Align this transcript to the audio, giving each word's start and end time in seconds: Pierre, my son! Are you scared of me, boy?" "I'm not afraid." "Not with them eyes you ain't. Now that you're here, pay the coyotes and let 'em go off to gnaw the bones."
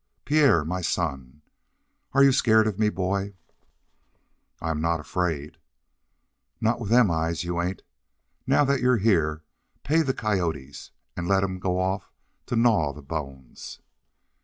Pierre, 0.25 0.65
my 0.65 0.81
son! 0.81 1.43
Are 2.13 2.23
you 2.23 2.31
scared 2.31 2.65
of 2.65 2.79
me, 2.79 2.89
boy?" 2.89 3.35
"I'm 4.59 4.81
not 4.81 4.99
afraid." 4.99 5.57
"Not 6.59 6.79
with 6.79 6.89
them 6.89 7.11
eyes 7.11 7.43
you 7.43 7.61
ain't. 7.61 7.83
Now 8.47 8.65
that 8.65 8.81
you're 8.81 8.97
here, 8.97 9.43
pay 9.83 10.01
the 10.01 10.15
coyotes 10.15 10.89
and 11.15 11.27
let 11.27 11.43
'em 11.43 11.59
go 11.59 11.79
off 11.79 12.11
to 12.47 12.55
gnaw 12.55 12.93
the 12.93 13.03
bones." 13.03 13.79